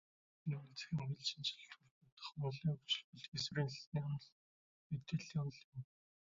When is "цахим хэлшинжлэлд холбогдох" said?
0.79-2.29